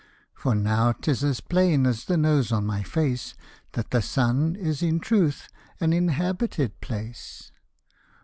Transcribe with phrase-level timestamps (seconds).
[0.33, 3.35] For now tis as plain as the nose on my face,
[3.73, 5.47] That the sun is in truth
[5.79, 7.51] an inhabited place!